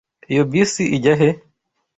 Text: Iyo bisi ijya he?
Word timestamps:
Iyo 0.31 0.43
bisi 0.51 0.83
ijya 0.95 1.13
he? 1.19 1.29